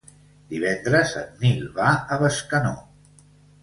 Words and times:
Divendres 0.53 1.13
en 1.21 1.29
Nil 1.45 1.63
va 1.79 1.93
a 1.95 2.21
Bescanó. 2.27 2.77